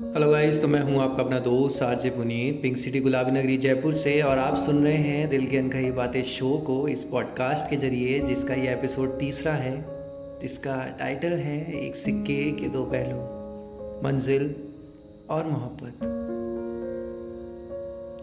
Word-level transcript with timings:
Hello 0.00 0.30
guys 0.30 0.62
तो 0.62 0.68
मैं 0.68 0.80
हूँ 0.80 1.00
आपका 1.00 1.22
अपना 1.22 1.38
दोस्त 1.38 1.82
आरजे 1.82 2.10
पुनीत 2.10 2.62
पिंक 2.62 2.76
सिटी 2.76 3.00
गुलाबी 3.00 3.30
नगरी 3.30 3.56
जयपुर 3.56 3.94
से, 3.94 4.22
और 4.22 4.38
आप 4.38 4.56
सुन 4.56 4.84
रहे 4.84 4.94
हैं 4.94 5.28
दिल 5.28 5.46
की 5.46 5.56
अनकही 5.56 5.90
बातें 5.92 6.22
शो 6.24 6.58
को 6.58 6.88
इस 6.88 7.04
पॉडकास्ट 7.04 7.70
के 7.70 7.76
ज़रिए, 7.76 8.20
जिसका 8.20 8.54
ये 8.54 8.72
एपिसोड 8.72 9.18
तीसरा 9.18 9.52
है। 9.52 9.84
जिसका 10.40 10.76
टाइटल 10.98 11.32
है, 11.32 11.84
एक 11.84 11.96
सिक्के 11.96 12.50
के 12.52 12.68
दो 12.68 12.84
पहलू, 12.84 13.18
मंजिल 14.08 14.54
और 15.30 15.46
मोहब्बत। 15.46 15.92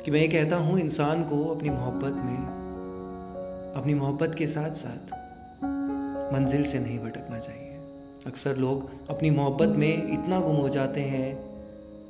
कि 0.05 0.11
मैं 0.11 0.19
ये 0.19 0.27
कहता 0.27 0.55
हूँ, 0.55 0.79
इंसान 0.79 1.23
को 1.23 1.43
अपनी 1.55 1.69
मोहब्बत 1.69 2.13
में, 2.25 2.37
अपनी 3.75 3.93
मोहब्बत 3.93 4.35
के 4.35 4.47
साथ 4.47 4.71
साथ 4.71 5.13
मंजिल 6.33 6.63
से 6.63 6.79
नहीं 6.79 6.99
भटकना 6.99 7.39
चाहिए। 7.39 7.75
अक्सर 8.27 8.57
लोग 8.57 8.89
अपनी 9.09 9.29
मोहब्बत 9.29 9.77
में 9.77 10.13
इतना 10.13 10.41
गुम 10.41 10.55
हो 10.55 10.69
जाते 10.69 11.01
हैं 11.01 11.46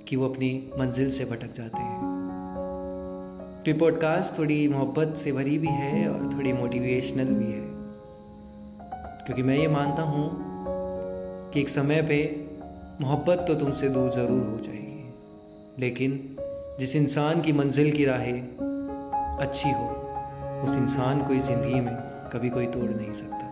कि 0.08 0.16
वो 0.16 0.30
अपनी 0.30 0.70
मंजिल 0.80 1.12
से 1.12 1.26
भटक 1.26 1.54
जाते 1.54 1.78
हैं। 1.78 2.02
तो 3.66 3.72
ये 3.72 3.78
पॉडकास्ट 3.78 4.38
थोड़ी 4.38 4.68
मोहब्बत 4.68 5.16
से 5.18 5.32
भरी 5.32 5.58
भी 5.58 5.68
है 5.68 6.10
और 6.10 6.34
थोड़ी 6.34 6.54
मोटिवेशनल 6.54 7.26
भी 7.26 7.52
है। 7.54 7.66
क्योंकि 9.26 9.44
मैं 9.44 9.58
ये 9.58 9.68
मानता 9.68 10.02
हूँ 10.02 10.30
कि 11.54 11.62
एक 11.62 11.70
समय 11.70 12.02
पे 12.02 12.46
मोहब्बत 13.02 13.46
तो 13.48 13.56
तुमसे 13.56 13.90
दूर 13.90 14.10
ज़रूर 14.10 14.48
हो 14.48 14.58
जाएगी। 14.58 15.14
लेकिन 15.80 16.38
जिस 16.80 16.96
इंसान 16.96 17.42
की 17.42 17.54
मंजिल 17.54 17.92
की 17.92 18.06
राहें 18.06 18.42
अच्छी 19.38 19.70
हो, 19.70 19.86
उस 20.64 20.78
इंसान 20.78 21.24
को 21.24 21.34
इस 21.34 21.44
ज़िंदगी 21.44 21.80
में 21.80 21.96
कभी 22.34 22.50
कोई 22.50 22.66
तोड़ 22.66 22.90
नहीं 22.90 23.14
सकता। 23.14 23.44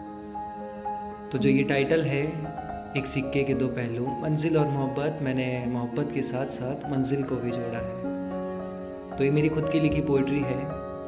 तो 1.32 1.38
जो 1.38 1.50
ये 1.50 1.64
टाइटल 1.64 2.02
है 2.02 2.24
एक 2.98 3.08
सिक्के 3.08 3.44
के 3.44 3.54
दो 3.54 3.68
पहलू, 3.68 4.08
मंजिल 4.08 4.58
और 4.58 4.68
मोहब्बत। 4.68 5.20
मैंने 5.22 5.66
मोहब्बत 5.68 6.12
के 6.14 6.22
साथ 6.22 6.46
साथ 6.46 6.92
मंजिल 6.92 7.24
को 7.24 7.36
भी 7.36 7.52
जोड़ा 7.52 7.78
है। 7.78 9.18
तो 9.18 9.24
ये 9.24 9.32
मेरी 9.32 9.50
खुद 9.50 9.70
की 9.70 9.80
लिखी 9.80 10.02
पोइट्री 10.02 10.40
है। 10.40 10.60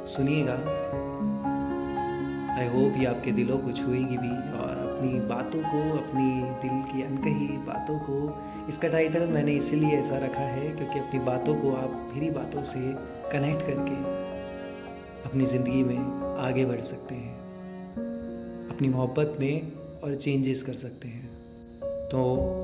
सुनिएगा। 0.07 0.53
आई 2.57 2.67
होप 2.67 2.97
ये 2.97 3.05
आपके 3.05 3.31
दिलों 3.31 3.57
को 3.57 3.71
छुएगी 3.71 4.17
भी 4.17 4.29
और 4.29 4.73
अपनी 4.87 5.19
बातों 5.19 5.61
को, 5.61 5.97
अपनी 5.97 6.41
दिल 6.61 6.83
की 6.83 7.03
अनकही 7.03 7.47
बातों 7.47 7.99
को। 7.99 8.41
इसका 8.69 8.87
टाइटल 8.87 9.27
मैंने 9.27 9.51
इसीलिए 9.51 9.89
ऐसा 9.89 10.17
रखा 10.17 10.41
है 10.41 10.69
क्योंकि 10.69 10.99
अपनी 10.99 11.19
बातों 11.19 11.55
को 11.55 11.71
आप 11.71 12.11
मेरी 12.15 12.29
बातों 12.29 12.61
से 12.63 12.79
कनेक्ट 13.31 13.61
करके 13.61 14.03
अपनी 15.29 15.45
ज़िंदगी 15.45 15.83
में 15.83 16.37
आगे 16.39 16.65
बढ़ 16.65 16.81
सकते 16.81 17.15
हैं। 17.15 17.35
अपनी 18.69 18.89
मोहब्बत 18.89 19.37
में 19.39 19.71
और 20.03 20.15
चेंजेस 20.15 20.63
कर 20.63 20.73
सकते 20.73 21.07
हैं। 21.07 21.36
तो 22.11 22.19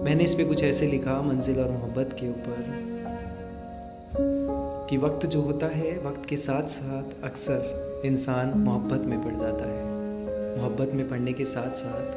मैंने 0.05 0.23
इस 0.23 0.33
पर 0.33 0.43
कुछ 0.43 0.63
ऐसे 0.63 0.87
लिखा, 0.87 1.21
मंजिल 1.21 1.59
और 1.59 1.71
मोहब्बत 1.71 2.15
के 2.19 2.29
ऊपर, 2.29 2.65
कि 4.89 4.97
वक्त 4.97 5.25
जो 5.25 5.41
होता 5.41 5.65
है, 5.65 5.91
वक्त 6.05 6.25
के 6.25 6.37
साथ 6.37 6.63
साथ 6.63 7.23
अक्सर 7.23 8.01
इंसान 8.05 8.49
मोहब्बत 8.57 9.01
में 9.01 9.23
पड़ 9.23 9.33
जाता 9.33 9.67
है। 9.67 9.93
मोहब्बत 10.57 10.91
में 10.93 11.09
पढ़ने 11.09 11.33
के 11.33 11.45
साथ 11.45 11.69
साथ 11.69 12.07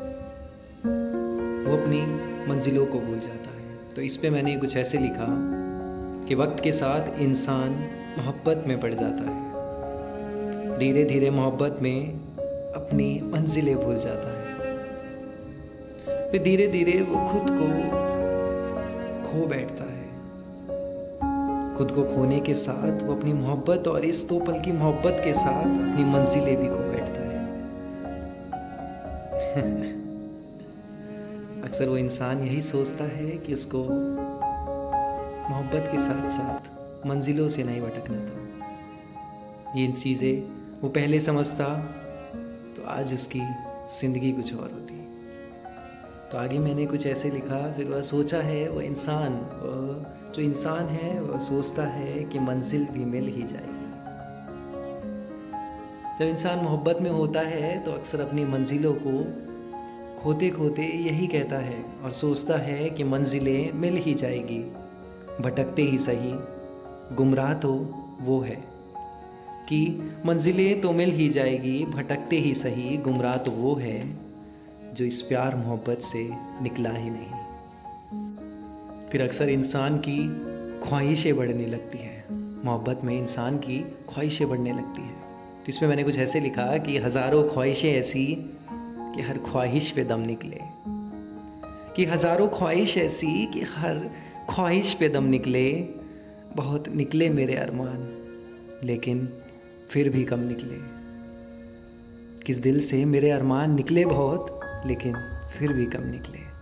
वो 1.66 1.76
अपनी 1.76 2.00
मंजिलों 2.50 2.86
को 2.86 2.98
भूल 2.98 3.18
जाता 3.18 3.50
है। 3.50 3.94
तो 3.96 4.02
इस 4.02 4.16
पे 4.16 4.30
मैंने 4.30 4.56
कुछ 4.56 4.76
ऐसे 4.76 4.98
लिखा, 4.98 5.26
कि 6.28 6.34
वक्त 6.34 6.62
के 6.62 6.72
साथ 6.72 7.18
इंसान 7.18 7.70
मोहब्बत 8.18 8.64
में 8.66 8.80
पड़ 8.80 8.94
जाता 8.94 9.30
है। 9.30 9.46
धीरे 10.78 11.04
धीरे 11.04 11.30
मोहब्बत 11.30 11.78
में 11.82 12.10
अपनी 12.74 13.20
मंजिलें 13.24 13.76
भूल 13.76 13.98
जाता 13.98 14.28
है। 14.28 14.35
फिर 16.36 16.44
धीरे 16.44 16.68
धीरे 16.68 17.02
वो 17.02 17.28
खुद 17.28 17.46
को 17.50 17.66
खो 19.28 19.46
बैठता 19.46 19.84
है। 19.84 20.06
खुद 21.76 21.90
को 21.90 22.04
खोने 22.04 22.40
के 22.40 22.54
साथ 22.54 23.02
वो 23.02 23.16
अपनी 23.16 23.32
मोहब्बत 23.32 23.88
और 23.88 24.04
इस 24.04 24.28
दो 24.28 24.40
पल 24.40 24.60
की 24.60 24.72
मोहब्बत 24.72 25.20
के 25.24 25.34
साथ 25.34 25.62
अपनी 25.62 26.04
मंजिलें 26.04 26.56
भी 26.56 26.68
खो 26.68 26.74
बैठता 26.74 27.20
है। 27.20 27.26
अक्सर 31.62 31.88
वो 31.88 31.96
इंसान 31.96 32.42
यही 32.42 32.62
सोचता 32.62 33.04
है 33.04 33.30
कि 33.30 33.54
उसको 33.54 33.84
मोहब्बत 35.50 35.88
के 35.92 35.98
साथ 35.98 36.28
साथ 36.28 36.60
मंजिलों 37.06 37.48
से 37.48 37.64
नहीं 37.64 37.80
भटकना 37.80 38.18
था। 38.18 39.78
ये 39.78 39.92
चीज़ें 39.92 40.42
वो 40.82 40.88
पहले 40.88 41.20
समझता 41.20 41.64
तो 42.76 42.82
आज 42.88 43.14
उसकी 43.14 43.40
ज़िंदगी 44.00 44.32
कुछ 44.32 44.54
और 44.54 44.60
होती। 44.60 45.05
तो 46.32 46.38
आगे 46.38 46.58
मैंने 46.58 46.86
कुछ 46.86 47.06
ऐसे 47.06 47.30
लिखा, 47.30 47.72
फिर 47.72 47.86
वह 47.86 48.00
सोचा 48.02 48.38
है, 48.38 48.68
वह 48.68 48.82
इंसान 48.82 49.38
जो 50.34 50.42
इंसान 50.42 50.86
है, 50.86 51.20
वह 51.20 51.38
सोचता 51.38 51.82
है 51.82 52.24
कि 52.24 52.38
मंजिल 52.38 52.86
भी 52.86 53.04
मिल 53.04 53.24
ही 53.24 53.42
जाएगी। 53.42 53.84
जब 56.18 56.24
इंसान 56.24 56.58
मोहब्बत 56.58 56.98
में 57.02 57.10
होता 57.10 57.40
है 57.40 57.78
तो 57.84 57.92
अक्सर 57.92 58.20
अपनी 58.20 58.44
मंजिलों 58.44 58.94
को 58.98 59.24
खोते 60.22 60.50
खोते 60.50 60.82
यही 60.82 61.26
कहता 61.26 61.58
है 61.58 61.84
और 62.04 62.12
सोचता 62.12 62.58
है 62.58 62.90
कि 62.90 63.04
मंजिलें 63.04 63.72
मिल 63.72 63.96
ही 63.96 64.14
जाएगी, 64.14 64.58
भटकते 65.40 65.82
ही 65.82 65.98
सही, 65.98 66.32
गुमराह 67.16 67.54
तो 67.54 67.72
वो 68.20 68.40
है। 68.40 68.56
कि 69.68 70.12
मंजिलें 70.26 70.80
तो 70.80 70.92
मिल 70.92 71.10
ही 71.10 71.28
जाएगी, 71.28 71.84
भटकते 71.84 72.36
ही 72.36 72.54
सही, 72.54 72.96
गुमराह 72.96 73.36
तो 73.36 73.50
वो 73.50 73.74
है। 73.74 74.25
जो 74.96 75.04
इस 75.04 75.22
प्यार 75.22 75.56
मोहब्बत 75.56 75.98
से 75.98 76.30
निकला 76.62 76.90
ही 76.90 77.10
नहीं। 77.10 77.30
फिर 79.08 79.22
अक्सर 79.22 79.48
इंसान 79.48 79.98
की 79.98 80.28
ख्वाहिशें 80.88 81.36
बढ़ने 81.36 81.66
लगती 81.66 81.98
हैं। 81.98 82.24
मोहब्बत 82.64 83.00
में 83.04 83.18
इंसान 83.18 83.58
की 83.58 83.78
ख्वाहिशें 83.80 84.48
बढ़ने 84.48 84.72
लगती 84.72 85.02
हैं। 85.02 85.20
तो 85.58 85.64
इसमें 85.68 85.88
मैंने 85.88 86.04
कुछ 86.04 86.18
ऐसे 86.18 86.40
लिखा 86.40 86.78
कि 86.78 86.98
हज़ारों 86.98 87.48
ख्वाहिशें 87.48 87.92
ऐसी 87.92 88.26
कि 89.16 89.22
हर 89.22 89.38
ख्वाहिश 89.38 89.90
पे 89.90 90.04
दम 90.04 90.20
निकले। 90.20 90.60
कि 91.96 92.04
हज़ारों 92.04 92.48
ख्वाहिश 92.48 92.98
ऐसी 92.98 93.46
कि 93.46 93.60
हर 93.60 94.10
ख्वाहिश 94.50 94.94
पे 94.94 95.08
दम 95.08 95.24
निकले, 95.24 95.88
बहुत 96.56 96.88
निकले 96.88 97.30
मेरे 97.30 97.54
अरमान, 97.54 98.08
लेकिन 98.84 99.28
फिर 99.90 100.08
भी 100.08 100.24
कम 100.24 100.40
निकले। 100.40 100.96
किस 102.46 102.58
दिल 102.58 102.80
से 102.80 103.04
मेरे 103.04 103.30
अरमान 103.30 103.74
निकले 103.74 104.04
बहुत 104.04 104.55
लेकिन 104.86 105.16
फिर 105.58 105.72
भी 105.72 105.86
कम 105.86 106.02
निकले। 106.02 106.56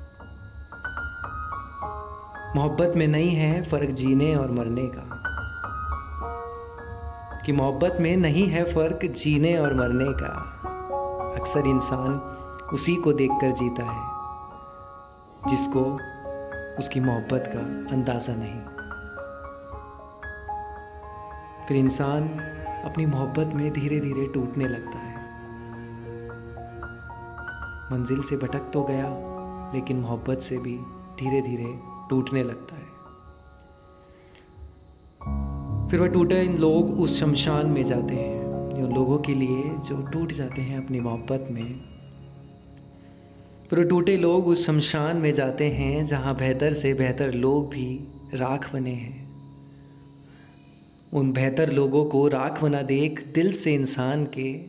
मोहब्बत 2.56 2.92
में 2.96 3.08
नहीं 3.08 3.36
है 3.36 3.62
फ़र्क 3.62 3.90
जीने 3.90 4.34
और 4.34 4.50
मरने 4.50 4.86
का। 4.86 5.10
कि 7.46 7.52
मोहब्बत 7.52 7.96
में 8.00 8.16
नहीं 8.16 8.48
है 8.48 8.74
फ़र्क 8.74 9.00
जीने 9.04 9.58
और 9.58 9.74
मरने 9.74 10.12
का। 10.12 10.60
अक्सर 11.40 11.60
इंसान 11.60 12.12
उसी 12.72 12.96
को 12.96 13.12
देखकर 13.12 13.52
जीता 13.52 13.82
है, 13.82 14.14
जिसको 15.48 16.00
उसकी 16.78 17.00
मोहब्बत 17.00 17.44
का 17.54 17.60
अंदाज़ा 17.96 18.34
नहीं। 18.36 18.60
फिर 21.66 21.76
इंसान 21.76 22.28
अपनी 22.84 23.06
मोहब्बत 23.06 23.54
में 23.54 23.72
धीरे 23.72 24.00
धीरे 24.00 24.26
टूटने 24.26 24.68
लगता 24.68 24.98
है। 24.98 25.03
मंजिल 27.92 28.22
से 28.22 28.36
भटक 28.36 28.70
तो 28.72 28.82
गया, 28.82 29.08
लेकिन 29.74 29.96
मोहब्बत 29.96 30.38
से 30.38 30.58
भी 30.58 30.76
धीरे 31.20 31.40
धीरे 31.40 31.74
टूटने 32.10 32.42
लगता 32.42 32.76
है। 32.76 32.94
फिर 35.88 36.00
वह 36.00 36.06
टूटे 36.06 36.42
इन 36.42 36.58
लोग 36.58 37.00
उस 37.00 37.20
शमशान 37.20 37.66
में 37.66 37.84
जाते 37.84 38.14
हैं, 38.14 38.42
जो 38.74 38.94
लोगों 38.94 39.18
के 39.18 39.34
लिए 39.34 39.62
जो 39.62 40.02
टूट 40.02 40.32
जाते 40.32 40.62
हैं 40.62 40.84
अपनी 40.84 41.00
मोहब्बत 41.00 41.48
में। 41.50 41.80
फिर 43.70 43.84
टूटे 43.84 44.16
लोग 44.16 44.46
उस 44.46 44.66
शमशान 44.66 45.16
में 45.16 45.32
जाते 45.32 45.70
हैं, 45.70 46.06
जहाँ 46.06 46.36
बेहतर 46.36 46.72
से 46.72 46.94
बेहतर 46.94 47.32
लोग 47.32 47.70
भी 47.70 48.08
राख 48.34 48.72
बने 48.72 48.90
हैं। 48.90 49.28
उन 51.12 51.32
बेहतर 51.32 51.72
लोगों 51.72 52.04
को 52.04 52.28
राख 52.28 52.62
बना 52.62 52.82
देख 52.82 53.28
दिल 53.34 53.52
से 53.52 53.74
इंसान 53.74 54.24
के, 54.24 54.60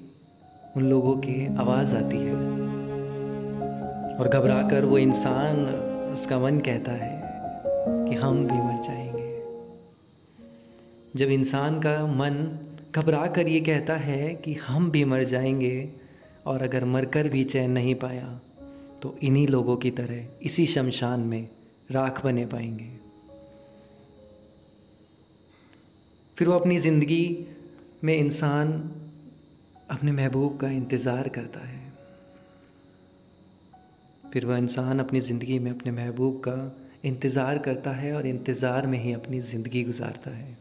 उन 0.77 0.83
लोगों 0.83 1.17
की 1.17 1.55
आवाज़ 1.55 1.95
आती 1.95 2.17
है। 2.17 2.54
और 4.19 4.27
घबरा 4.29 4.61
कर 4.69 4.85
वो 4.85 4.97
इंसान 4.97 5.65
उसका 6.13 6.39
मन 6.39 6.59
कहता 6.59 6.91
है 6.91 7.13
कि 7.79 8.15
हम 8.15 8.45
भी 8.47 8.57
मर 8.57 8.81
जाएँगे। 8.83 9.23
जब 11.15 11.31
इंसान 11.31 11.79
का 11.79 12.05
मन 12.07 12.35
घबरा 12.95 13.25
कर 13.27 13.47
ये 13.47 13.59
कहता 13.59 13.95
है 13.95 14.33
कि 14.35 14.53
हम 14.53 14.89
भी 14.91 15.03
मर 15.05 15.23
जाएँगे 15.23 15.89
और 16.45 16.61
अगर 16.63 16.85
मरकर 16.85 17.27
भी 17.29 17.43
चैन 17.43 17.71
नहीं 17.71 17.95
पाया 17.95 18.27
तो 19.01 19.15
इन्हीं 19.23 19.47
लोगों 19.47 19.77
की 19.77 19.91
तरह 19.91 20.25
इसी 20.41 20.65
शमशान 20.65 21.19
में 21.19 21.47
राख 21.91 22.23
बने 22.23 22.45
पाएँगे। 22.45 22.89
फिर 26.37 26.47
वो 26.47 26.53
अपनी 26.53 26.77
ज़िंदगी 26.79 27.45
में 28.03 28.15
इंसान 28.17 28.71
अपने 29.91 30.11
महबूब 30.11 30.57
का 30.57 30.69
इंतज़ार 30.69 31.27
करता 31.29 31.59
है। 31.59 31.84
फिर 34.33 34.45
वह 34.45 34.57
इंसान 34.57 34.99
अपनी 34.99 35.19
ज़िंदगी 35.21 35.59
में 35.59 35.71
अपने 35.71 35.91
महबूब 35.91 36.41
का 36.47 36.75
इंतज़ार 37.05 37.57
करता 37.57 37.91
है 37.91 38.13
और 38.13 38.27
इंतज़ार 38.27 38.87
में 38.87 38.97
ही 38.99 39.13
अपनी 39.13 39.39
ज़िंदगी 39.41 39.83
गुजारता 39.83 40.31
है। 40.31 40.57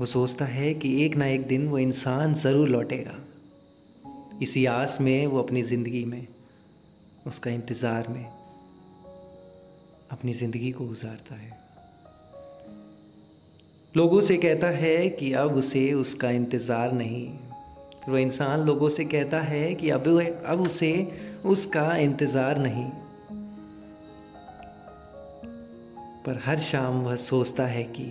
वो 0.00 0.06
सोचता 0.06 0.44
है 0.44 0.72
कि 0.74 1.04
एक 1.04 1.16
ना 1.16 1.26
एक 1.26 1.46
दिन 1.46 1.66
वो 1.68 1.78
इंसान 1.78 2.34
ज़रूर 2.34 2.68
लौटेगा। 2.68 3.18
इसी 4.42 4.64
आस 4.66 4.98
में 5.00 5.26
वो 5.26 5.42
अपनी 5.42 5.62
ज़िंदगी 5.62 6.04
में, 6.04 6.26
उसका 7.26 7.50
इंतज़ार 7.50 8.08
में 8.08 8.24
अपनी 10.10 10.32
ज़िंदगी 10.34 10.70
को 10.72 10.86
गुजारता 10.86 11.34
है। 11.34 11.60
लोगों 13.94 14.20
से 14.20 14.36
कहता 14.36 14.68
है 14.70 15.08
कि 15.10 15.32
अब 15.32 15.56
उसे 15.56 15.92
उसका 15.92 16.30
इंतज़ार 16.30 16.92
नहीं। 16.92 17.26
फिर 17.94 18.10
वो 18.10 18.18
इंसान 18.18 18.60
लोगों 18.60 18.88
से 18.88 19.04
कहता 19.04 19.40
है 19.40 19.74
कि 19.74 19.90
अब 19.90 20.08
अब 20.46 20.60
उसे 20.60 20.92
उसका 21.46 21.96
इंतज़ार 21.96 22.58
नहीं। 22.58 22.90
पर 26.26 26.42
हर 26.44 26.58
शाम 26.60 27.00
वह 27.00 27.16
सोचता 27.16 27.66
है 27.66 27.82
कि 27.84 28.04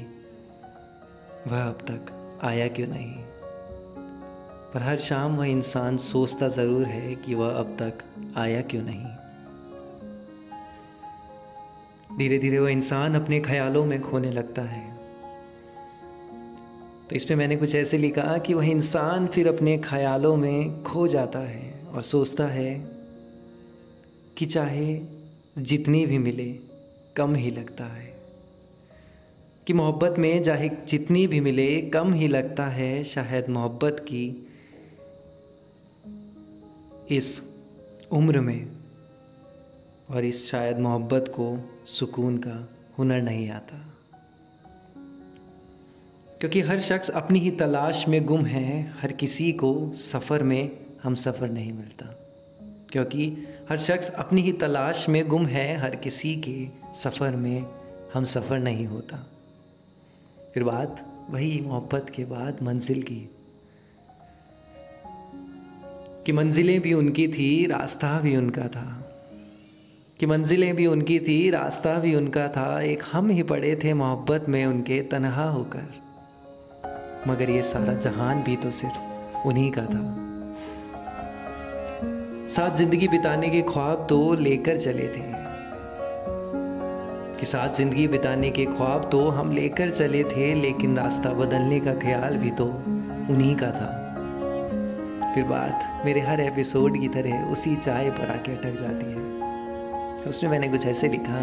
वह 1.47 1.63
अब 1.63 1.73
तक 1.73 2.11
आया 2.43 2.67
क्यों 2.67 2.87
नहीं। 2.87 3.13
पर 4.73 4.81
हर 4.81 4.97
शाम 4.97 5.37
वह 5.37 5.45
इंसान 5.45 5.97
सोचता 5.97 6.47
ज़रूर 6.47 6.85
है 6.85 7.15
कि 7.15 7.35
वह 7.35 7.49
अब 7.49 7.77
तक 7.81 7.93
आया 8.37 8.61
क्यों 8.61 8.83
नहीं। 8.83 9.05
धीरे 12.17 12.39
धीरे 12.39 12.59
वह 12.59 12.69
इंसान 12.69 13.15
अपने 13.15 13.39
ख्यालों 13.39 13.85
में 13.85 14.01
खोने 14.01 14.31
लगता 14.31 14.61
है। 14.61 14.97
तो 17.09 17.15
इस 17.15 17.23
पर 17.23 17.35
मैंने 17.35 17.55
कुछ 17.55 17.75
ऐसे 17.75 17.97
लिखा 17.97 18.37
कि 18.37 18.53
वह 18.53 18.65
इंसान 18.65 19.27
फिर 19.27 19.47
अपने 19.47 19.77
ख्यालों 19.77 20.35
में 20.35 20.83
खो 20.83 21.07
जाता 21.07 21.39
है 21.39 21.83
और 21.93 22.01
सोचता 22.01 22.45
है 22.45 23.00
कि 24.41 24.47
चाहे 24.47 24.99
जितनी 25.57 26.05
भी 26.05 26.17
मिले, 26.17 26.59
कम 27.15 27.35
ही 27.35 27.49
लगता 27.49 27.85
है। 27.85 28.13
कि 29.67 29.73
मोहब्बत 29.73 30.15
में 30.19 30.43
चाहे 30.43 30.69
जितनी 30.87 31.27
भी 31.27 31.39
मिले, 31.39 31.81
कम 31.81 32.13
ही 32.13 32.27
लगता 32.27 32.65
है 32.65 33.03
शायद 33.03 33.49
मोहब्बत 33.49 34.05
की 34.09 34.47
इस 37.11 37.41
उम्र 38.11 38.41
में। 38.41 38.71
और 40.09 40.25
इस 40.25 40.51
शायद 40.51 40.79
मोहब्बत 40.79 41.25
को 41.27 41.69
सुकून 41.85 42.37
का 42.37 42.69
हुनर 42.99 43.21
नहीं 43.21 43.49
आता। 43.49 43.93
क्योंकि 46.39 46.61
हर 46.61 46.79
शख्स 46.79 47.09
अपनी 47.09 47.39
ही 47.39 47.51
तलाश 47.51 48.07
में 48.07 48.25
गुम 48.25 48.45
है, 48.45 48.93
हर 49.01 49.11
किसी 49.11 49.51
को 49.51 49.91
सफ़र 49.95 50.43
में 50.43 50.85
हम 51.03 51.15
सफ़र 51.15 51.49
नहीं 51.49 51.73
मिलता। 51.73 52.05
क्योंकि 52.91 53.47
हर 53.71 53.77
शख्स 53.77 54.09
अपनी 54.09 54.41
ही 54.41 54.51
तलाश 54.51 55.09
में 55.09 55.27
गुम 55.27 55.45
है, 55.45 55.77
हर 55.77 55.95
किसी 55.95 56.35
के 56.35 56.67
सफ़र 56.95 57.35
में 57.35 57.65
हम 58.13 58.23
सफ़र 58.23 58.59
नहीं 58.59 58.85
होता। 58.85 59.27
फिर 60.53 60.63
बात 60.63 61.05
वही 61.29 61.61
मोहब्बत 61.61 62.09
के 62.15 62.25
बाद 62.25 62.63
मंजिल 62.63 63.01
की, 63.01 63.29
कि 66.25 66.31
मंजिलें 66.31 66.81
भी 66.81 66.93
उनकी 66.93 67.27
थी, 67.27 67.65
रास्ता 67.65 68.19
भी 68.19 68.37
उनका 68.37 68.67
था। 68.67 69.15
कि 70.19 70.25
मंजिलें 70.25 70.75
भी 70.75 70.85
उनकी 70.85 71.19
थी, 71.19 71.49
रास्ता 71.49 71.99
भी 71.99 72.15
उनका 72.15 72.47
था। 72.47 72.81
एक 72.81 73.03
हम 73.11 73.29
ही 73.29 73.43
पड़े 73.43 73.75
थे 73.83 73.93
मोहब्बत 73.93 74.45
में 74.49 74.65
उनके 74.65 75.01
तनहा 75.01 75.49
होकर। 75.49 75.85
मगर 77.27 77.49
ये 77.49 77.63
सारा 77.63 77.93
जहान 77.93 78.43
भी 78.43 78.55
तो 78.55 78.71
सिर्फ़ 78.71 78.97
उन्हीं 79.47 79.71
का 79.71 79.85
था। 79.85 80.30
साथ 82.51 82.75
ज़िंदगी 82.75 83.07
बिताने 83.07 83.49
के 83.49 83.61
ख्वाब 83.61 84.05
तो 84.09 84.33
लेकर 84.33 84.77
चले 84.77 85.07
थे। 85.07 85.21
कि 87.39 87.45
साथ 87.45 87.69
ज़िंदगी 87.69 88.07
बिताने 88.07 88.49
के 88.49 88.65
ख्वाब 88.65 89.09
तो 89.11 89.27
हम 89.29 89.51
लेकर 89.51 89.91
चले 89.91 90.23
थे, 90.23 90.53
लेकिन 90.53 90.97
रास्ता 90.97 91.29
बदलने 91.29 91.79
का 91.79 91.93
ख्याल 91.93 92.37
भी 92.37 92.51
तो 92.51 92.65
उन्हीं 92.65 93.55
का 93.55 93.71
था। 93.71 93.89
फिर 95.35 95.43
बात 95.43 96.03
मेरे 96.05 96.21
हर 96.21 96.41
एपिसोड 96.41 96.99
की 96.99 97.07
तरह 97.07 97.45
उसी 97.51 97.75
चाय 97.75 98.09
पर 98.09 98.31
आके 98.31 98.51
अटक 98.51 98.79
जाती 98.81 99.05
है। 99.05 100.29
उसमें 100.29 100.51
मैंने 100.51 100.67
कुछ 100.67 100.85
ऐसे 100.85 101.07
लिखा 101.07 101.41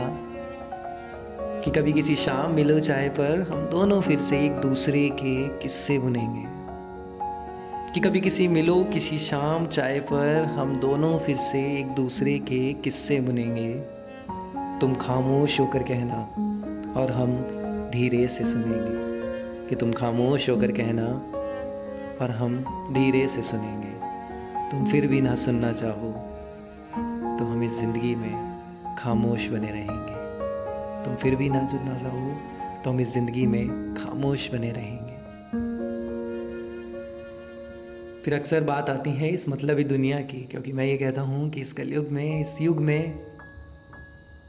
कि 1.64 1.70
कभी 1.70 1.93
किसी 1.93 2.16
शाम 2.16 2.52
मिलो 2.52 2.81
चाय 2.81 3.08
पर 3.08 3.46
हम 3.50 3.66
दोनों 3.66 4.00
फिर 4.00 4.19
से 4.19 4.44
एक 4.46 4.60
दूसरे 4.60 5.08
के 5.08 5.37
किस्से 5.58 5.99
बुनेंगे। 5.99 6.57
कि 7.94 8.00
कभी 8.00 8.20
किसी 8.20 8.46
मिलो, 8.49 8.75
किसी 8.85 9.19
शाम 9.19 9.67
चाय 9.67 9.99
पर 10.00 10.44
हम 10.56 10.75
दोनों 10.76 11.19
फिर 11.19 11.37
से 11.37 11.61
एक 11.79 11.94
दूसरे 11.94 12.38
के 12.49 12.73
किस्से 12.75 13.20
बुनेंगे। 13.20 13.73
तुम 14.81 14.94
खामोश 14.96 15.58
होकर 15.61 15.82
कहना 15.82 16.19
और 17.00 17.12
हम 17.12 17.32
धीरे 17.93 18.26
से 18.29 18.44
सुनेंगे 18.44 19.69
कि 19.69 19.76
तुम 19.76 19.93
खामोश 19.93 20.49
होकर 20.50 20.73
कहना 20.73 21.06
और 22.23 22.31
हम 22.31 22.58
धीरे 22.93 23.26
से 23.29 23.43
सुनेंगे। 23.43 23.96
तुम 24.70 24.87
फिर 24.91 25.06
भी 25.06 25.20
ना 25.20 25.34
सुनना 25.37 25.73
चाहो 25.73 26.12
तो 27.38 27.44
हम 27.44 27.62
इस 27.62 27.81
ज़िंदगी 27.81 28.14
में 28.14 28.96
खामोश 28.99 29.49
बने 29.49 29.70
रहेंगे। 29.70 31.05
तुम 31.05 31.14
फिर 31.14 31.37
भी 31.37 31.49
ना 31.50 31.67
सुनना 31.67 31.99
चाहो 31.99 32.32
तो 32.84 32.91
हम 32.91 33.00
इस 33.00 33.12
ज़िंदगी 33.14 33.46
में 33.46 33.94
खामोश 33.94 34.50
बने 34.52 34.73
रहेंगे। 34.73 35.07
फिर 38.29 38.39
अक्सर 38.39 38.61
बात 38.61 38.91
आती 38.91 39.11
है 39.11 39.29
इस 39.29 39.49
मतलबी 39.49 39.85
दुनिया 39.85 40.21
की, 40.21 40.45
क्योंकि 40.45 40.73
मैं 40.73 40.85
ये 40.85 40.97
कहता 40.97 41.21
हूँ 41.21 41.51
कि 41.51 41.61
इस 41.61 41.73
कलयुग 41.73 42.09
में, 42.09 42.41
इस 42.41 42.61
युग 42.61 42.79
में 42.79 43.27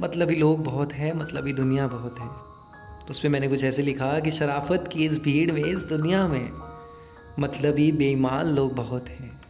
मतलबी 0.02 0.36
लोग 0.36 0.64
बहुत 0.64 0.94
हैं 0.94 1.14
मतलबी 1.14 1.54
दुनिया 1.54 1.88
बहुत 1.88 2.20
है। 2.20 2.28
तो 3.00 3.08
उस 3.10 3.20
पर 3.20 3.30
मैंने 3.30 3.48
कुछ 3.48 3.64
ऐसे 3.64 3.82
लिखा 3.82 4.20
कि 4.20 4.32
शराफत 4.32 4.90
की 4.94 5.06
इस 5.06 5.20
भीड़ 5.20 5.52
में, 5.52 5.64
इस 5.64 5.84
दुनिया 5.84 6.28
में 6.28 6.50
मतलबी 7.40 7.92
बेईमान 7.92 8.46
लोग 8.46 8.76
बहुत 8.76 9.10
हैं। 9.10 9.42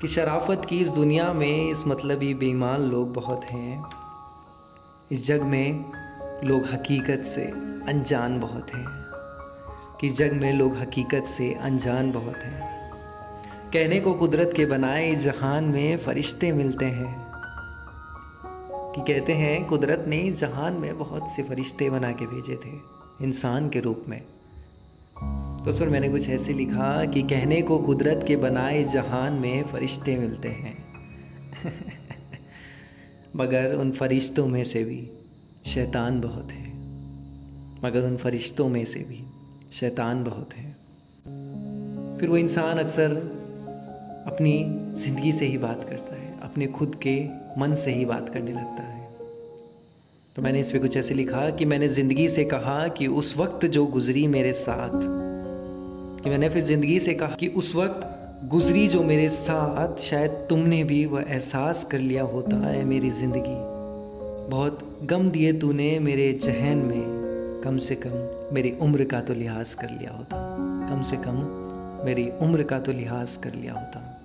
कि 0.00 0.08
शराफत 0.08 0.62
की 0.68 0.80
इस 0.80 0.88
दुनिया 0.88 1.32
में, 1.32 1.70
इस 1.70 1.86
मतलबी 1.86 2.34
बेईमान 2.34 2.80
लोग 2.80 3.12
बहुत 3.12 3.44
हैं। 3.44 3.84
इस 5.12 5.26
जग 5.26 5.42
में 5.42 5.84
लोग 6.44 6.66
हकीकत 6.72 7.22
से 7.24 7.42
अनजान 7.88 8.40
बहुत 8.40 8.70
हैं। 8.70 8.86
कि 10.00 10.08
जग 10.08 10.32
में 10.32 10.52
लोग 10.52 10.76
हकीकत 10.76 11.24
से 11.24 11.54
अनजान 11.54 12.12
बहुत 12.12 12.36
हैं। 12.36 12.75
कहने 13.76 14.00
को 14.00 14.14
कुदरत 14.14 14.50
के 14.56 14.66
बनाए 14.66 15.14
जहान 15.14 15.64
में 15.64 15.98
फरिश्ते 15.98 16.52
मिलते 16.52 16.84
हैं। 16.84 17.26
कि 18.94 19.12
कहते 19.12 19.32
हैं, 19.32 19.64
कुदरत 19.64 20.04
ने 20.08 20.32
जहान 20.32 20.72
में 20.72 20.98
बहुत 20.98 21.28
से 21.28 21.42
फरिश्ते 21.42 21.90
बना 21.90 22.12
के 22.12 22.26
भेजे 22.26 22.56
थे, 22.56 22.78
इंसान 23.24 23.68
के 23.68 23.80
रूप 23.80 24.04
में। 24.08 24.20
तो 25.64 25.70
उस 25.70 25.80
पर 25.80 25.88
मैंने 25.88 26.08
कुछ 26.08 26.28
ऐसे 26.28 26.52
लिखा 26.52 27.04
कि 27.04 27.22
कहने 27.22 27.62
को 27.62 27.78
कुदरत 27.78 28.24
के 28.28 28.36
बनाए 28.36 28.84
जहान 28.84 29.32
में 29.32 29.64
फरिश्ते 29.64 30.16
मिलते 30.16 30.48
हैं। 30.48 30.84
मगर 33.36 33.74
उन 33.74 33.90
फरिश्तों 33.90 34.46
में 34.46 34.64
से 34.64 34.84
भी 34.84 35.10
शैतान 35.66 36.20
बहुत 36.20 36.50
है। 36.50 36.68
मगर 37.84 38.04
उन 38.04 38.16
फरिश्तों 38.16 38.68
में 38.68 38.84
से 38.84 39.00
भी 39.00 39.26
शैतान 39.72 40.24
बहुत 40.24 40.52
है। 40.52 40.72
फिर 42.18 42.28
वो 42.28 42.36
इंसान 42.36 42.78
अक्सर 42.78 43.45
अपनी 44.26 44.52
ज़िंदगी 44.96 45.32
से 45.32 45.46
ही 45.46 45.58
बात 45.58 45.84
करता 45.84 46.14
है, 46.14 46.34
अपने 46.42 46.66
खुद 46.68 46.94
के 47.02 47.16
मन 47.60 47.74
से 47.74 47.90
ही 47.90 48.04
बात 48.04 48.28
करने 48.28 48.52
लगता 48.52 48.82
है। 48.82 49.04
तो 50.36 50.42
मैंने 50.42 50.60
इस 50.60 50.72
पर 50.72 50.78
कुछ 50.78 50.96
ऐसे 50.96 51.14
लिखा 51.14 51.48
कि 51.50 51.64
मैंने 51.64 51.88
ज़िंदगी 51.88 52.28
से 52.28 52.44
कहा 52.44 52.86
कि 52.88 53.06
उस 53.06 53.36
वक्त 53.36 53.66
जो 53.66 53.86
गुज़री 53.86 54.26
मेरे 54.26 54.52
साथ, 54.52 55.00
कि 56.22 56.30
मैंने 56.30 56.48
फिर 56.48 56.62
ज़िंदगी 56.64 56.98
से 57.00 57.14
कहा 57.14 57.34
कि 57.34 57.46
उस 57.56 57.74
वक्त 57.74 58.48
गुज़री 58.48 58.86
जो 58.88 59.02
मेरे 59.04 59.28
साथ, 59.28 59.96
शायद 60.00 60.30
तुमने 60.48 60.82
भी 60.84 61.04
वह 61.06 61.24
एहसास 61.28 61.84
कर 61.84 61.98
लिया 61.98 62.22
होता 62.24 62.56
है 62.66 62.84
मेरी 62.84 63.10
ज़िंदगी। 63.12 63.56
बहुत 64.50 64.78
गम 65.04 65.30
दिए 65.30 65.52
तूने 65.52 65.98
मेरे 66.00 66.32
जहन 66.42 66.78
में, 66.78 67.62
कम 67.64 67.78
से 67.78 67.94
कम 67.96 68.54
मेरी 68.54 68.74
उम्र 68.80 69.04
का 69.04 69.20
तो 69.20 69.34
लिहाज 69.34 69.74
कर 69.74 69.90
लिया 69.90 70.12
होता, 70.12 70.36
कम 70.90 71.02
से 71.02 71.16
कम 71.16 71.40
मेरी 72.06 72.30
उम्र 72.42 72.62
का 72.62 72.78
तो 72.78 72.92
लिहाज 72.92 73.36
कर 73.36 73.54
लिया 73.54 73.72
होता। 73.72 74.22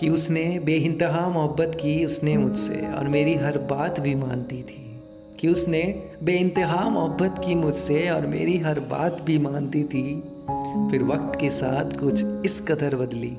कि 0.00 0.08
उसने 0.08 0.60
बेइंतहा 0.64 1.28
मोहब्बत 1.28 1.72
की 1.74 2.04
उसने 2.04 2.36
मुझसे, 2.36 2.92
और 2.92 3.04
मेरी 3.04 3.34
हर 3.34 3.58
बात 3.58 4.00
भी 4.00 4.14
मानती 4.14 4.62
थी। 4.62 5.02
कि 5.40 5.48
उसने 5.48 6.02
बेइंतहा 6.22 6.88
मोहब्बत 6.88 7.42
की 7.46 7.54
मुझसे, 7.54 8.10
और 8.10 8.26
मेरी 8.26 8.58
हर 8.58 8.80
बात 8.80 9.22
भी 9.22 9.38
मानती 9.38 9.84
थी। 9.84 10.20
फिर 10.90 11.02
वक्त 11.02 11.40
के 11.40 11.50
साथ 11.50 12.00
कुछ 12.00 12.24
इस 12.44 12.60
कदर 12.60 12.96
बदली। 12.96 13.36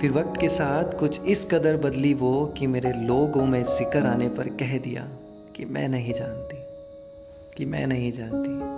फिर 0.00 0.12
वक्त 0.12 0.40
के 0.40 0.48
साथ 0.48 0.98
कुछ 0.98 1.20
इस 1.24 1.50
कदर 1.50 1.76
बदली 1.76 2.14
वो, 2.14 2.54
कि 2.58 2.66
मेरे 2.66 2.92
लोगों 2.92 3.46
में 3.46 3.62
ज़िक्र 3.64 4.06
आने 4.06 4.28
पर 4.28 4.48
कह 4.48 4.78
दिया 4.78 5.08
कि 5.56 5.64
मैं 5.64 5.88
नहीं 5.88 6.12
जानती। 6.12 6.56
कि 7.56 7.64
मैं 7.64 7.86
नहीं 7.86 8.12
जानती। 8.12 8.73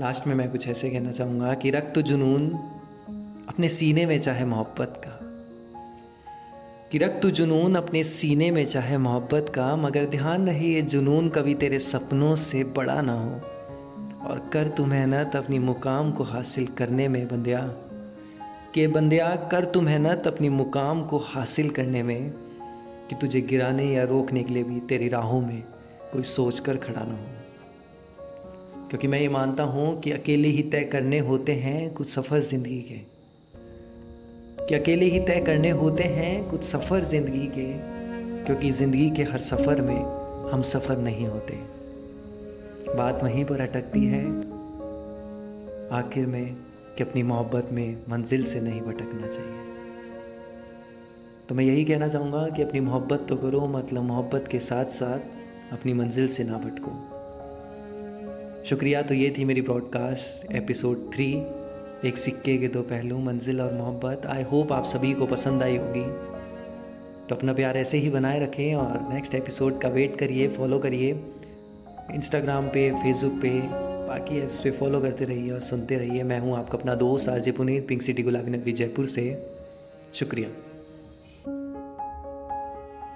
लास्ट 0.00 0.26
में 0.26 0.34
मैं 0.34 0.50
कुछ 0.50 0.68
ऐसे 0.68 0.90
कहना 0.90 1.12
चाहूँगा 1.12 1.54
कि 1.54 1.70
रक्त 1.70 1.98
जुनून 1.98 2.50
अपने 3.48 3.68
सीने 3.68 4.06
में 4.06 4.20
चाहे 4.20 4.44
मोहब्बत 4.44 5.02
का। 5.04 5.18
कि 6.92 6.98
रक्त 6.98 7.22
तू 7.22 7.30
जुनून 7.30 7.74
अपने 7.74 8.04
सीने 8.04 8.50
में 8.50 8.66
चाहे 8.66 8.98
मोहब्बत 8.98 9.52
का, 9.54 9.76
मगर 9.76 10.04
ध्यान 10.04 10.46
रहे 10.46 10.66
ये 10.66 10.82
जुनून 10.82 11.28
कभी 11.28 11.54
तेरे 11.54 11.78
सपनों 11.78 12.34
से 12.34 12.64
बड़ा 12.64 13.02
ना 13.02 13.12
हो। 13.12 13.30
और 14.28 14.50
कर 14.52 14.68
तू 14.68 14.86
मेहनत 14.86 15.36
अपनी 15.36 15.58
मुकाम 15.58 16.12
को 16.12 16.24
हासिल 16.24 16.66
करने 16.66 17.08
में 17.08 17.26
बंदिया। 17.26 17.60
के 18.74 18.86
बंदिया, 18.86 19.36
कर 19.36 19.64
तू 19.64 19.80
मेहनत 19.80 20.26
अपनी 20.26 20.48
मुकाम 20.48 21.02
को 21.02 21.18
हासिल 21.18 21.70
करने 21.70 22.02
में, 22.02 22.30
कि 23.08 23.14
तुझे 23.14 23.40
गिराने 23.40 23.84
या 23.84 24.04
रोकने 24.04 24.42
के 24.42 24.54
लिए 24.54 24.62
भी 24.62 24.80
तेरी 24.80 25.08
राहों 25.08 25.40
में 25.40 25.62
कोई 26.12 26.22
सोच 26.22 26.58
कर 26.58 26.76
खड़ा 26.76 27.04
ना 27.04 27.12
हो। 27.12 27.37
क्योंकि 28.88 29.08
मैं 29.08 29.20
ये 29.20 29.28
मानता 29.28 29.62
हूँ 29.62 30.00
कि 30.00 30.12
अकेले 30.12 30.48
ही 30.48 30.62
तय 30.62 30.80
करने 30.80 31.18
होते 31.18 31.52
हैं 31.52 31.94
कुछ 31.94 32.08
सफ़र 32.08 32.40
ज़िंदगी 32.40 32.80
के। 32.80 32.94
कि 34.66 34.74
अकेले 34.74 35.06
ही 35.06 35.20
तय 35.20 35.40
करने 35.40 35.70
होते 35.70 36.02
हैं 36.02 36.50
कुछ 36.50 36.62
सफ़र 36.62 37.04
ज़िंदगी 37.04 37.46
के, 37.46 37.72
क्योंकि 38.44 38.70
ज़िंदगी 38.70 39.10
के 39.10 39.22
हर 39.22 39.38
सफ़र 39.38 39.80
में 39.80 40.04
हम 40.50 40.62
सफ़र 40.62 40.98
नहीं 40.98 41.26
होते। 41.26 41.54
बात 42.96 43.22
वहीं 43.22 43.44
पर 43.44 43.60
अटकती 43.60 44.04
है। 44.04 44.24
आखिर 45.92 46.26
में 46.26 46.56
कि 46.96 47.02
अपनी 47.02 47.22
मोहब्बत 47.22 47.68
में 47.72 48.02
मंजिल 48.08 48.44
से 48.44 48.60
नहीं 48.60 48.80
भटकना 48.80 49.26
चाहिए। 49.26 49.58
तो 51.48 51.54
मैं 51.54 51.64
यही 51.64 51.84
कहना 51.84 52.08
चाहूँगा 52.08 52.48
कि 52.48 52.62
अपनी 52.62 52.80
मोहब्बत 52.80 53.26
तो 53.28 53.36
करो 53.36 53.66
मतलब 53.66 54.02
मोहब्बत 54.02 54.48
के 54.50 54.60
साथ 54.60 54.84
साथ 54.84 55.18
अपनी 55.72 55.92
मंजिल 55.92 56.28
से 56.28 56.44
ना 56.44 56.58
भटको। 56.58 57.17
शुक्रिया 58.68 59.02
तो 59.02 59.14
ये 59.14 59.34
थी 59.38 59.44
मेरी 59.44 59.60
ब्रॉडकास्ट 59.62 60.52
एपिसोड 60.52 61.14
थ्री 61.14 61.26
एक 62.08 62.16
सिक्के 62.16 62.58
के 62.58 62.68
दो 62.68 62.82
पहलू, 62.82 63.18
मंजिल 63.18 63.60
और 63.60 63.72
मोहब्बत। 63.72 64.26
आई 64.26 64.42
होप 64.42 64.72
आप 64.72 64.84
सभी 64.84 65.12
को 65.12 65.26
पसंद 65.26 65.62
आई 65.62 65.76
होगी। 65.76 66.02
तो 67.28 67.34
अपना 67.34 67.52
प्यार 67.52 67.76
ऐसे 67.76 67.98
ही 67.98 68.10
बनाए 68.10 68.40
रखें 68.40 68.74
और 68.74 69.14
नेक्स्ट 69.14 69.34
एपिसोड 69.34 69.80
का 69.80 69.88
वेट 69.88 70.18
करिए 70.18 70.48
फॉलो 70.48 70.78
करिए। 70.78 71.12
इंस्टाग्राम 72.14 72.68
पे 72.68 72.90
फेसबुक 72.90 73.40
पे, 73.42 73.50
बाकी 74.08 74.40
ऐप्स 74.40 74.60
पे 74.60 74.70
फॉलो 74.70 75.00
करते 75.00 75.24
रहिए 75.24 75.50
और 75.50 75.60
सुनते 75.60 75.96
रहिए। 75.96 76.22
मैं 76.22 76.40
हूँ 76.40 76.56
आपका 76.56 76.78
अपना 76.78 76.94
दोस्त 76.94 77.28
आरजे 77.28 77.52
पुनीत 77.52 77.88
पिंक 77.88 78.02
सिटी 78.02 78.22
गुलाबी 78.22 78.50
नगरी 78.50 78.72
जयपुर 78.72 79.06
से। 79.06 79.46
शुक्रिया। 80.14 80.48